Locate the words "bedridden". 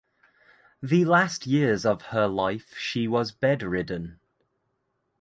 3.31-4.19